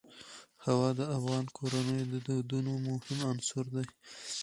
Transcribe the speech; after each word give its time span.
هوا 0.65 0.89
د 0.99 1.01
افغان 1.17 1.45
کورنیو 1.57 2.05
د 2.13 2.15
دودونو 2.27 2.71
مهم 2.87 3.19
عنصر 3.31 3.65
دی. 3.75 3.87